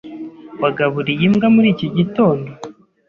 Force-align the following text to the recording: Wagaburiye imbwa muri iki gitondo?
Wagaburiye 0.61 1.23
imbwa 1.27 1.47
muri 1.55 1.67
iki 1.73 1.87
gitondo? 1.97 2.49